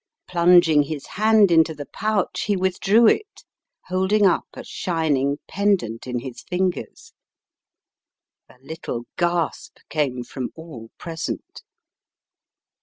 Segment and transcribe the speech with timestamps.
[0.27, 3.43] Plunging his hand into the pouch he withdrew it,
[3.85, 7.13] holding up a shining pen dant in his fingers.
[8.49, 11.61] A little gasp came from all present.